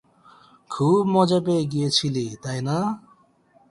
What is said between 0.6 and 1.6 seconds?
খুব মজা